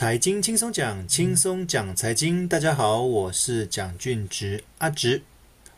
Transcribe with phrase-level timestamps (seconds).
[0.00, 2.48] 财经轻松讲，轻松讲财经。
[2.48, 5.20] 大家好，我是蒋俊植阿植。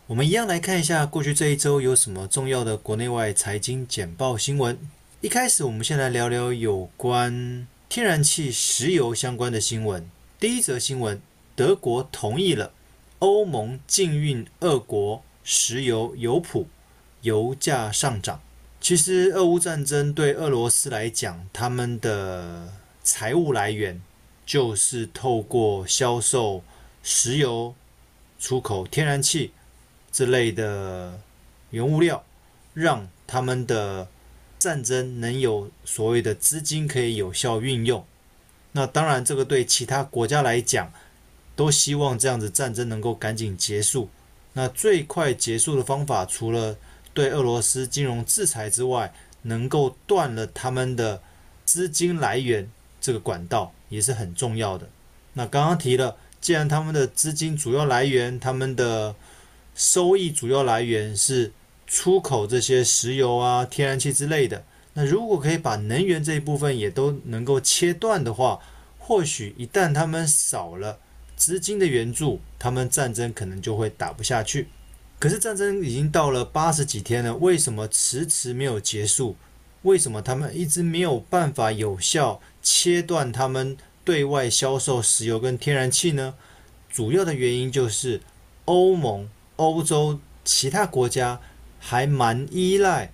[0.07, 4.79] 我们一样来看一下过去这一周有什么重要的国内外财经简报新闻。
[5.23, 10.09] 一开始，我们先来聊聊有关天然气、石油相关的新闻。
[10.39, 11.21] 第一则新闻：
[11.57, 12.73] 德国同意了
[13.19, 16.69] 欧盟禁运俄国石油油卜，
[17.23, 18.41] 油价上涨。
[18.81, 24.01] 其实，俄乌战争对俄罗斯来讲，他们的财务来源
[24.45, 26.63] 就是透过销售
[27.03, 27.75] 石油、
[28.39, 29.53] 出口天然气
[30.11, 31.21] 之类的
[31.71, 32.25] 原物料，
[32.75, 34.09] 让他们的
[34.59, 38.05] 战争能有所谓的资金可以有效运用。
[38.73, 40.93] 那当然，这个对其他国家来讲，
[41.55, 44.09] 都希望这样子战争能够赶紧结束。
[44.55, 46.77] 那最快结束的方法，除了
[47.15, 51.23] 对俄罗斯金融制裁之外，能够断了他们的
[51.65, 52.71] 资金来源。
[53.05, 54.89] 这个管道也是很重要的。
[55.35, 59.15] 那刚刚提了，既然他们的资金主要来源，他们的
[59.75, 61.53] 收益主要来源是
[61.87, 68.59] 出口这些石油啊、天然气之类的，那如果可以把能源这一部分也都能够切断的话，
[68.99, 70.99] 或许一旦他们少了
[71.37, 74.69] 资金的援助，他们战争可能就会打不下去。
[75.19, 79.37] 可是战争已经到了八十几天了，为什么迟迟没有结束？
[79.83, 86.35] 为什么他们一直没有办法有效切断他们对外销售石油跟天然气呢？
[86.89, 88.21] 主要的原因就是
[88.67, 91.41] 欧盟、欧洲其他国家
[91.79, 93.13] 还蛮依赖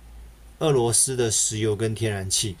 [0.59, 2.55] 俄罗斯的石油跟天然气，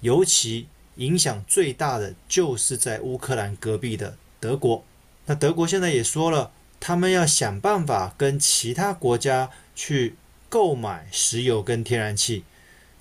[0.00, 4.84] 尤其影响最大的就是在乌克兰隔壁的德国。
[5.26, 10.14] 那德国现在也说了，他们要想办法跟其他国家去
[10.48, 12.44] 购买石油跟天然气。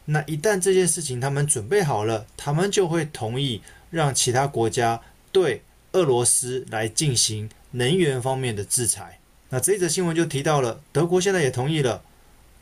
[0.06, 5.02] 那一旦这件事情他们准备好了，他们就会同意让其他国家
[5.32, 9.20] 对俄罗斯来进行能源方面的制裁。
[9.50, 12.04] 那这一则新闻就提到了，德国现在也同意了。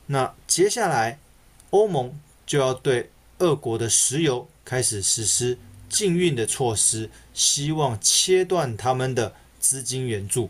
[0.08, 1.20] 那接下来
[1.70, 5.58] 欧盟就要对俄国的石油开始实施
[5.90, 10.50] 禁运的措施，希望切断他们的资金援助。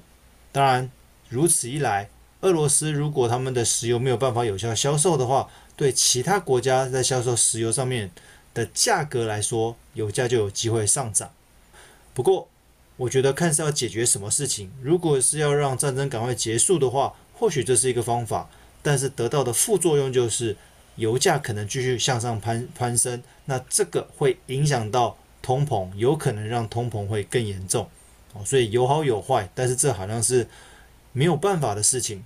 [0.52, 0.92] 当然，
[1.30, 2.10] 如此一来，
[2.42, 8.12] 俄罗斯如果他们的石油没有办法有效销售的话，对其他国家在销售石油上面
[8.54, 11.32] 的价格来说，油价就有机会上涨。
[12.14, 12.48] 不过，
[12.98, 14.72] 我觉得看是要解决什么事情。
[14.82, 18.50] 如果是要让战争赶快结束的话，或许这是一个方法。
[18.84, 20.58] 但是得到的副作用就是
[20.96, 27.88] 油价可能继续向上攀攀升，那这个会影响到通膨，有可能让通膨会更严重。
[28.34, 30.48] 哦，所以有好有坏，但是这好像是
[31.14, 32.26] 没有办法的事情。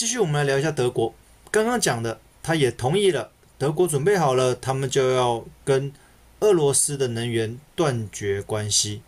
[0.00, 1.12] 继续，我们来聊一下德国。
[1.50, 2.18] 刚刚讲的。
[2.42, 5.92] 他也同意了，德国准备好了，他们就要跟
[6.38, 9.02] 俄罗斯的能源断绝关系。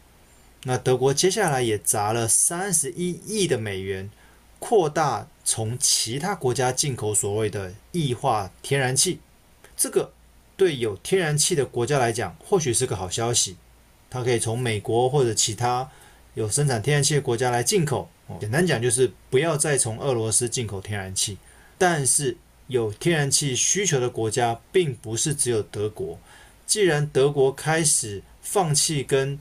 [0.65, 4.11] 那德国接下来也砸了三十一亿的美元，
[4.59, 9.21] 扩大从其他国家进口所谓的液化天然气。
[9.75, 10.13] 这个
[10.59, 13.57] 对有天然气的国家来讲，或许是个好消息。
[14.11, 15.89] 它可以从美国或者其他
[16.35, 18.11] 有生产天然气的国家来进口。
[18.41, 21.39] 简单讲就是不要再从俄罗斯进口天然气，
[21.77, 22.37] 但是。
[22.69, 26.19] 有天然气需求的国家并不是只有德国。
[26.65, 29.39] 既然德国开始放弃跟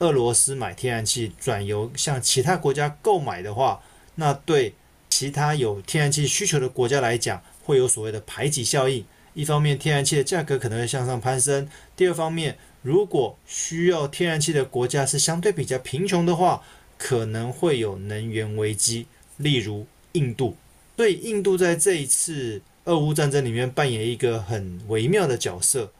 [0.00, 3.80] 俄罗斯买天然气，转由向其他国家购买的话，
[4.16, 4.74] 那对
[5.08, 9.02] 其他有天然气需求的国家来讲，会有所谓的排挤效应。
[9.32, 11.66] 一方面，天然气的价格可能会向上攀升；
[11.96, 16.62] 第二方面，如果需要天然气的国家是相对比较贫穷的话，
[16.98, 20.56] 可能会有能源危机，例如印度。
[20.96, 25.92] 所以，印度在这一次俄乌战争里面扮演一个很微妙的角色。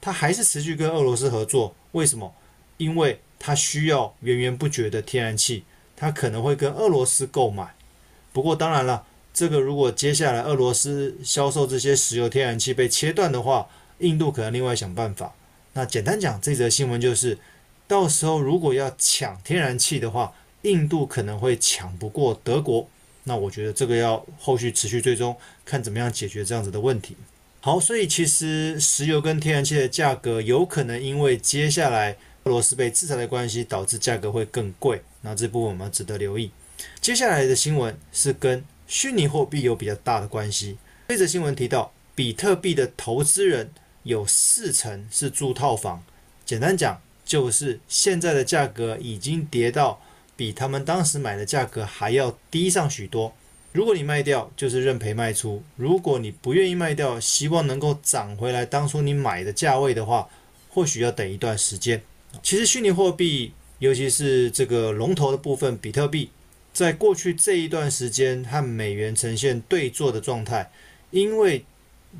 [0.00, 2.34] 他还是持续跟俄罗斯合作，为什么？
[2.76, 5.64] 因为他需要源源不绝的天然气，
[5.96, 7.74] 他可能会跟俄罗斯购买。
[8.32, 13.68] 不过，当然了，这个如果接下来俄罗斯销售这些石油、天然气被切断的话，
[14.00, 15.34] 印度可能另外想办法。
[15.72, 17.38] 那简单讲，这则新闻就是，
[17.88, 20.34] 到时候如果要抢天然气的话，
[20.64, 22.86] 印度可能会抢不过德国。
[23.26, 25.34] 那我觉得这个要后续持续追踪，
[25.64, 27.16] 看怎么样解决这样子的问题。
[27.62, 35.00] 好，所以其实石油跟天然气的价格有可能因为接下来俄罗斯被制裁的关系，导致价格会更贵。
[35.22, 36.50] 那这部分我们值得留意。
[37.00, 40.76] 接下来的新闻是跟虚拟货币有比较大的关系。
[41.08, 43.70] 这则新闻提到，比特币的投资人
[44.02, 46.04] 有四成是住套房。
[46.44, 49.98] 简单讲，就是现在的价格已经跌到。
[50.36, 53.34] 比他们当时买的价格还要低上许多。
[53.72, 60.28] 如果你卖掉，就是认赔卖出；如果你不愿意卖掉，希望能够涨回来当初你买的价位的话，
[60.68, 62.00] 或许要等一段时间。
[62.42, 66.30] 其实虚拟货币，尤其是这个龙头的部分，比特币，
[66.72, 70.70] 在过去这一段时间和美元呈现对坐的状态，
[71.10, 71.64] 因为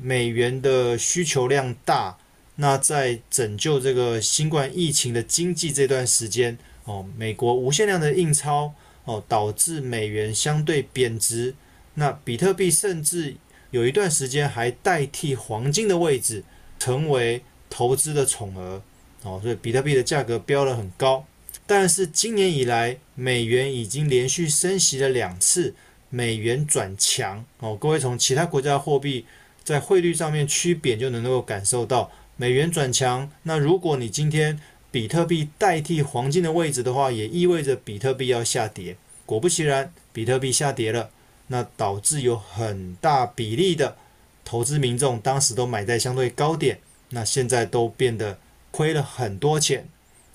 [0.01, 2.17] 美元的需求量大，
[2.57, 8.73] 那在拯救这个新冠疫情的经济这段时间，哦，美国无限量的印钞，
[9.03, 11.53] 哦，导致美元相对贬值，
[11.95, 13.35] 那比特币甚至
[13.71, 16.43] 有一段时间还代替黄金的位置，
[16.79, 18.81] 成为投资的宠儿，
[19.23, 21.25] 哦，所以比特币的价格飙了很高。
[21.67, 25.73] 但是今年以来，美元已经连续升息了两次，
[26.09, 29.25] 美元转强，哦，各位从其他国家货币
[29.63, 33.27] 在汇率上面区别就能够感受到美元转强。
[33.43, 34.59] 那如果你今天
[34.95, 38.95] 比特币代替黄金的位置的话，也意味着比特币要下跌。
[39.25, 41.09] 果不其然，比特币下跌了，
[41.47, 43.97] 那导致有很大比例的
[44.45, 48.39] 投资民众当时都买在相对高点，那现在都变得
[48.71, 49.85] 亏了很多钱。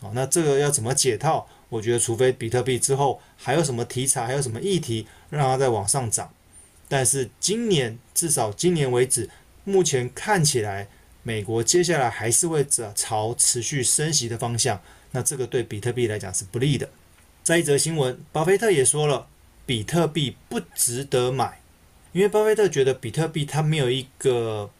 [0.00, 1.48] 哦，那这个要怎么解套？
[1.70, 6.30] 我觉得，除非比特币之后还有什么题材，还有什么议题让它再往上涨。
[6.86, 9.30] 但是今年至少今年为止，
[9.64, 10.88] 目前看起来。
[11.22, 14.80] 美国接下来还是会朝持续升息的方向，
[15.10, 16.88] 那这个对比特币来讲是不利的。
[17.42, 19.28] 再一则新闻，巴菲特也说了，
[19.66, 21.60] 比特币不值得买，
[22.12, 24.70] 因为巴菲特觉得比特币它没有一个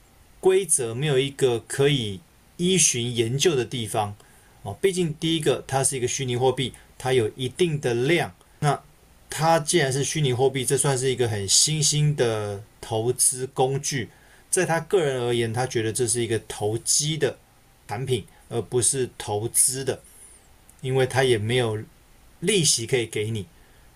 [0.41, 2.21] 规则，没有一个可以
[2.57, 4.17] 依循研究的地方
[4.63, 4.77] 哦。
[4.81, 8.35] 毕竟第一个，它是一个虚拟货币，它有一定的量。
[8.61, 8.81] 那
[9.29, 14.09] 它既然是虚拟货币，这算是一个很新兴的投资工具。
[14.51, 17.39] 在他个人而言，他觉得这是一个投机的
[17.87, 20.01] 产品，而不是投资的，
[20.81, 21.79] 因为他也没有
[22.41, 23.47] 利息可以给你。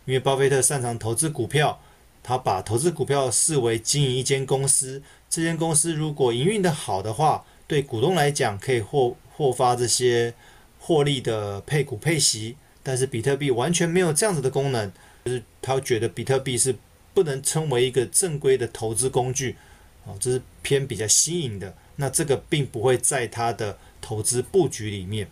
[0.04, 1.80] 因为巴菲特擅长投资股票，
[2.22, 10.34] 他把投资股票视为经营一间公司，这间公司如果营运得好的话，对股东来讲可以获获发这些
[10.78, 12.56] 获利的配股配息。
[12.82, 14.92] 但是比特币完全没有这样子的功能，
[15.24, 16.76] 就是他觉得比特币是
[17.14, 19.56] 不能称为一个正规的投资工具。
[20.06, 25.28] 哦，这是偏比较新颖的，那这个并不会在他的投资布局里面。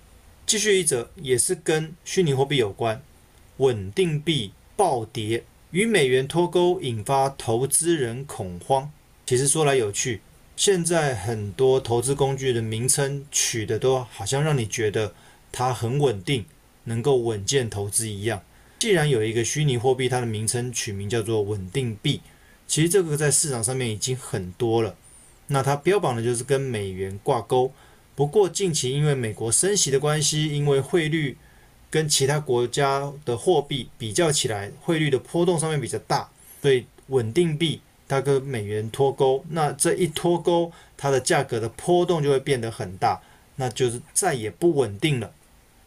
[0.47, 3.03] 继续一则，也是跟虚拟货币有关，
[3.59, 8.91] 稳定币暴跌，与美元脱钩，引发投资人恐慌。
[9.25, 10.21] 其实说来有趣，
[10.57, 15.15] 现在很多投资工具的名称取的都好像让你觉得
[15.51, 16.45] 它很稳定，
[16.85, 18.43] 能够稳健投资一样。
[18.79, 22.21] 既然有一个虚拟货币，它的名称取名叫做稳定币。
[22.73, 24.97] 其实这个在市场上面已经很多了，
[25.49, 27.71] 那它标榜的就是跟美元挂钩。
[28.15, 31.37] 不过近期因为美国升息的关系，因为汇率
[31.91, 36.31] 跟其他国家的货币比较起来，汇率的波动上面比较大，
[36.63, 43.21] 所以稳定币它跟美元脱钩，那这一脱钩，它的价格的波动就会变得很大，
[43.57, 45.31] 那就是再也不稳定了。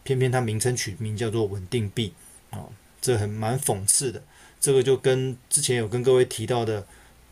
[0.04, 2.12] 偏偏它名称取名叫做稳定币，
[2.50, 4.22] 哦，这很蛮讽刺的。
[4.60, 6.86] 这个就跟之前有跟各位提到的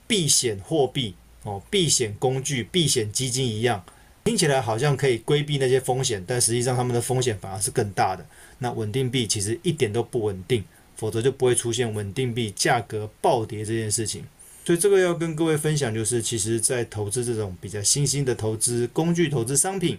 [0.06, 3.84] 避险货币哦、避险工具、避险基金一样，
[4.24, 8.24] 听起来好像可以规避那些风险，但实际上他们的风险反而是更大的。
[8.60, 10.64] 那稳定币其实一点都不稳定，
[10.96, 14.24] 否则就不会出现稳定币价格暴跌这件事情。
[14.64, 19.98] 所以这个要跟各位分享，就是其实在投资这种比较新兴的投资工具、投资商品，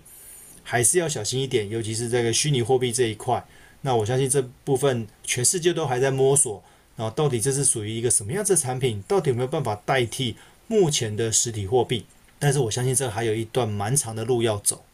[0.63, 3.45] 还是要小心一点，尤其是这个虚拟货币这一块。
[3.81, 6.63] 那我相信这部分全世界都还在摸索。
[6.95, 9.03] 然后到底这是属于一个什么样子的产品？
[9.07, 10.37] 到底有没有办法代替
[10.67, 12.05] 目前的实体货币？
[12.39, 14.85] 但是我相信这还有一段蛮长的路要走。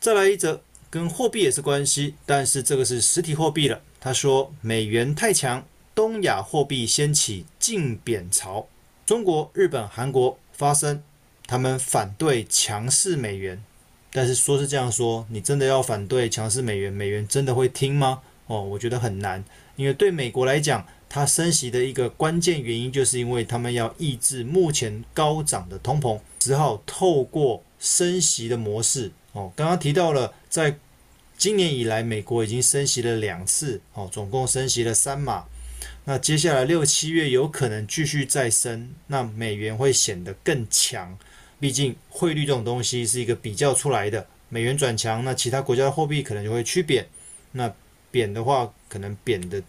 [0.00, 3.80] 再来一则跟货币也是关系，但是这个是实体货币了。
[4.00, 8.66] 他说美元太强，东亚货币掀起净贬潮。
[9.04, 11.02] 中国、日本、韩国发声，
[11.46, 13.62] 他们反对强势美元。
[14.10, 18.22] 但是说是这样说，你真的要反对强势美元，美元真的会听吗？
[18.46, 19.44] 哦，我觉得很难，
[19.76, 20.86] 因为对美国来讲。
[21.14, 29.12] 它升息的一个关键原因，就是因为他们要抑制目前高涨的通膨，只好透过升息的模式。
[29.32, 30.78] 哦，刚刚提到了，在
[31.36, 35.44] 今年以来，美国已经升息了两次，哦，总共升息了三码。
[36.06, 41.18] 那接下来六七月有可能继续再升，那美元会显得更强。
[41.60, 47.06] 毕竟汇率这种东西是一个比较出来的，美元转强，那其他国家的货币可能就会趋贬。
[47.52, 47.70] 那
[48.10, 49.62] 贬的话，可能贬的。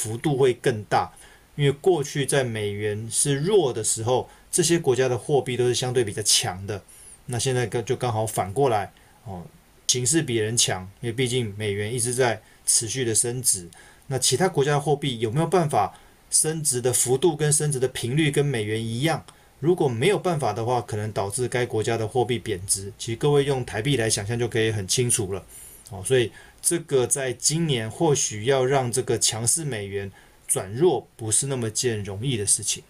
[0.00, 1.12] 幅度会更大，
[1.56, 6.82] 因为过去在美元是弱的时候，这些国家的货币都是相对比较强的。
[7.26, 8.90] 那现在就刚好反过来
[9.24, 9.42] 哦，
[9.86, 13.68] 形势比人强，因为毕竟美元一直在持续的升值。
[14.06, 15.94] 那其他国家的货币有没有办法
[16.30, 19.22] 升值的幅度跟升值的频率跟美元一样？
[19.60, 22.90] 如果没有办法的话，可能导致该国家的货币贬值。
[22.98, 25.44] 其实各位用台币来想象就可以很清楚了。
[25.90, 30.10] 哦，所以这个在今年或许要让这个强势美元
[30.46, 32.82] 转弱，不是那么件容易的事情。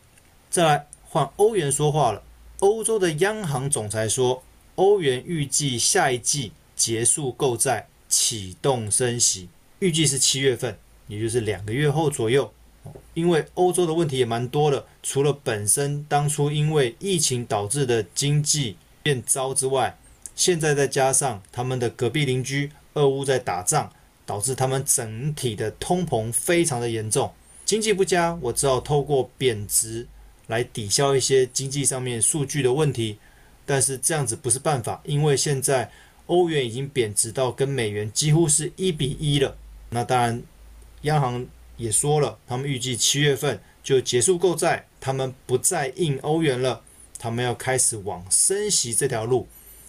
[0.48, 2.22] 再来换欧元说话了，
[2.58, 4.42] 欧洲的央行总裁说，
[4.74, 9.48] 欧元预计下一季结束购债，启动升息，
[9.78, 12.52] 预计是七月份，也就是两个月后左右。
[13.12, 19.98] 因为欧洲的问题也蛮多的，除了本身当初因为疫情导致的经济变糟之外，
[20.34, 23.90] 现在再加上他们的隔壁邻居俄乌在打仗，
[24.26, 27.32] 导致他们整体的通膨非常的严重，
[27.64, 30.06] 经济不佳，我只好透过贬值
[30.46, 33.18] 来抵消一些经济上面数据的问题，
[33.64, 35.90] 但是这样子不是办法，因为现在
[36.26, 39.56] 欧元已经贬值到跟美元几乎是一比一了。
[39.90, 40.42] 那当然，
[41.02, 46.82] 央行也说了，他们预计七月份就结束购债，他们不再印欧元了，
[47.18, 49.48] 他们要开始往升息这条路。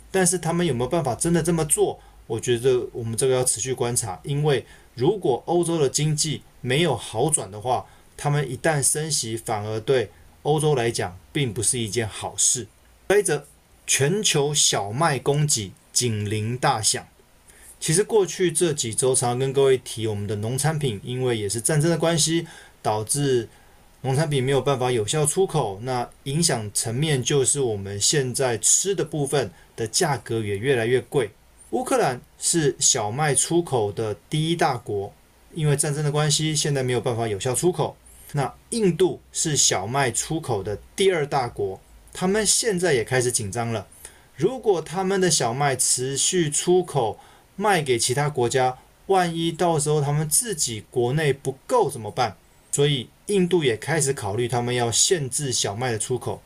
[0.10, 2.00] 但是他们有没有办法真的这么做？
[2.28, 7.86] 我觉得我们这个要持续观察，因为如果欧洲的经济没有好转的话，
[8.16, 10.10] 他们一旦升息，反而对
[10.44, 12.68] 欧洲来讲，并不是一件好事。
[13.10, 13.46] 接着，
[13.86, 17.06] 全球小麦供给警铃大响。
[17.80, 22.48] 其实过去这几周，常常跟各位提我们的农产品，因为也是战争的关系，
[22.82, 23.50] 导致
[24.02, 25.80] 农产品没有办法有效出口。
[25.82, 31.32] 那影响层面就是我们现在吃的部分的价格也越来越贵。
[31.72, 35.14] 乌克兰是小麦出口的第一大国，
[35.54, 37.96] 因为战争的关系，现在没有办法有效出口。
[38.34, 41.80] 那印度是小麦出口的第二大国，
[42.12, 43.88] 他们现在也开始紧张了。
[44.36, 47.18] 如果他们的小麦持续出口
[47.56, 52.36] 卖给其他国家，万一到时候他们自己国内不够怎么办？
[52.70, 56.42] 所以印度也开始考虑，他们要限制小麦的出口。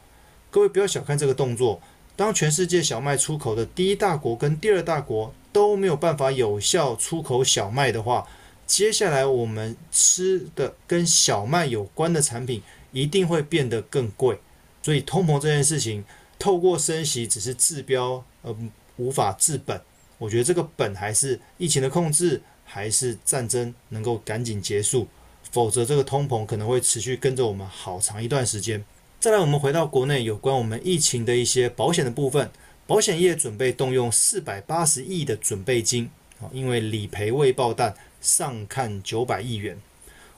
[0.52, 1.82] 各位不要小看这个动作，
[2.16, 8.26] 当全世界小麦出口的第一大国跟第二大国都没有办法有效出口小麦的话，
[8.66, 14.40] 接下来我们吃的跟小麦有关的产品一定会变得更贵，
[14.82, 16.06] 所以通膨这件事情
[16.40, 18.56] 透过升息只是治标，而
[18.96, 19.82] 无法治本。
[20.18, 25.08] 我觉得这个本还是疫情的控制，还是战争能够赶紧结束，
[25.52, 28.84] 否则这个通膨可能会持续跟着我们好长一段时间。
[29.20, 32.50] 再来，我们回到国内有关我们疫情的一些保险的部分，
[32.86, 37.96] 保险业准备动用四百八十亿的准备金啊，因为理赔未爆弹。
[38.22, 39.78] 上看九百亿元，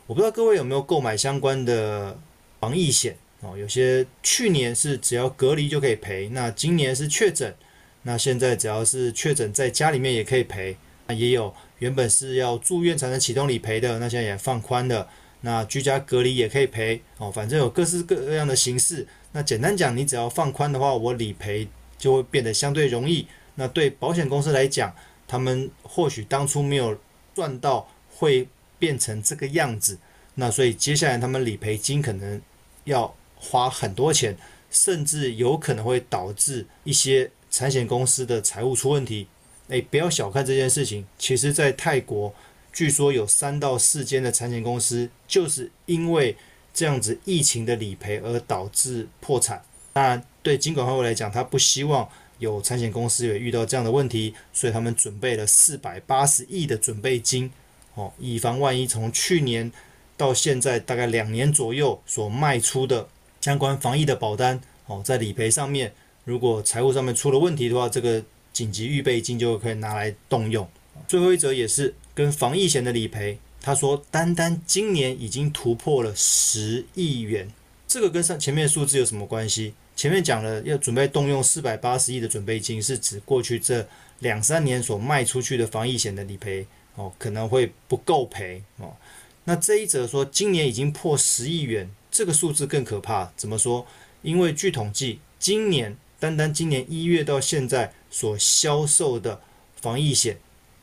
[0.07, 2.19] 我不知道各位有没有购买相关的
[2.59, 3.57] 防疫险哦？
[3.57, 7.55] 有些去年是只要隔离就可以赔，那今年是确诊，
[8.01, 10.75] 那现在只要是确诊在家里面也可以赔。
[11.05, 15.07] 那也有原本是要住院才能启动理赔的，那现在也放宽了，
[15.41, 17.31] 那居家隔离也可以赔哦。
[17.31, 19.07] 反正有各式各样的形式。
[19.31, 21.67] 那简单讲，你只要放宽的话，我理赔
[21.97, 23.27] 就会变得相对容易。
[23.55, 24.93] 那对保险公司来讲，
[25.27, 26.97] 他们或许当初没有。
[27.35, 28.47] 赚到会
[28.79, 29.95] 变成这个样子，
[30.33, 32.41] 那所以接下来他们理赔金可能
[32.85, 34.35] 要花很多钱，
[34.71, 39.27] 甚至有可能会导致一些产险公司的财务出问题。
[39.67, 42.33] 诶，不要小看这件事情，其实，在泰国
[42.77, 46.37] 据说有三到四间的产险公司就是因为
[46.75, 49.59] 这样子疫情的理赔而导致破产。
[49.91, 52.07] 当然，对金管会来讲，他不希望。
[52.37, 57.49] 有产险公司也遇到这样的问题，所以他们准备了四百八十亿的准备金，
[57.95, 58.85] 哦，以防万一。
[58.85, 59.71] 从去年
[60.15, 63.09] 到现在大概两年左右所卖出的
[63.41, 65.91] 相关防疫的保单，哦，在理赔上面，
[66.25, 70.69] 如果财务上面出了问题的话，这个紧急预备金就可以拿来动用。
[71.07, 77.47] 最后一则也是跟防疫险的理赔，他说单单今年已经突破了十亿元，
[77.87, 79.75] 这个跟上前面数字有什么关系？
[79.95, 88.95] 前面讲了要准备动用四百八十亿的准备金，是指过去这两三年所卖出去的防疫险的理赔哦，可能会不够赔哦。
[89.43, 93.31] 那这一则说今年已经破十亿元，这个数字更可怕。
[93.37, 93.85] 怎么说？
[94.23, 99.39] 因为据统计，今年单单今年一月到现在所销售的
[99.79, 100.39] 防疫险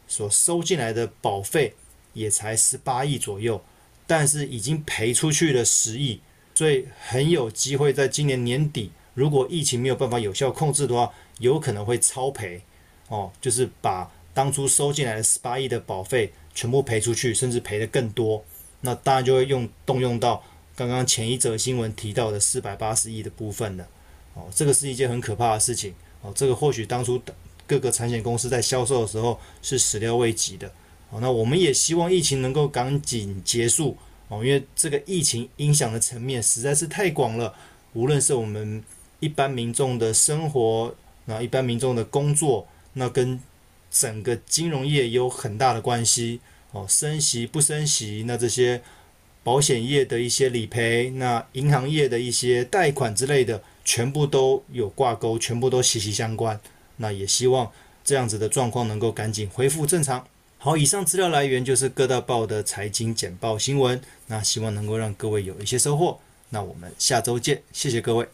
[0.07, 1.75] 所收进来的保费
[2.13, 3.63] 也才十八亿左右，
[4.07, 6.21] 但是已经赔出去了十亿，
[6.55, 8.91] 所以很有机会在今年年底。
[9.15, 12.61] 如果疫情没有办法有效控制的话，有可能会超赔，
[13.09, 18.45] 哦，就是把当初收进来的十八亿的保费全部赔出去，甚至赔得更多。
[18.81, 20.43] 那当然就会用动用到
[20.75, 23.89] 刚刚前一则新闻提到的四百八十亿的部分了。
[24.35, 25.95] 哦，这个是一件很可怕的事情。
[26.21, 27.21] 哦，这个或许当初
[27.67, 30.71] 各个产险公司在销售的时候是始料未及的。
[31.11, 33.97] 哦，那我们也希望疫情能够赶紧结束。
[34.29, 37.55] 哦，因为这个疫情影响的层面实在是太广了，
[37.93, 38.83] 无论是我们。
[39.21, 40.95] 一般民众的生活，
[41.25, 43.41] 那一般民众的工作，那跟
[43.91, 46.41] 整个金融业有很大的关系
[46.73, 48.83] 哦，升息不升息，那这些
[49.43, 56.61] 保险业的一些理赔，那银行业的一些贷款之类的，全部都有挂钩，全部都息息相关。
[56.97, 57.71] 那也希望
[58.05, 60.27] 这样子的状况能够赶紧恢复正常。
[60.59, 66.19] 好，以上资料来源就是各大报的财经简报新闻，那希望能够让各位有一些收获。
[66.51, 68.27] 那我们下周见，谢谢各位。